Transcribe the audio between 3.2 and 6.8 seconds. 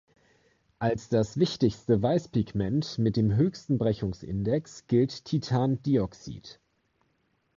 höchsten Brechungsindex gilt Titandioxid.